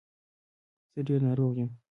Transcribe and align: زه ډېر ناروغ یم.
زه 0.93 0.99
ډېر 1.07 1.19
ناروغ 1.27 1.53
یم. 1.61 1.71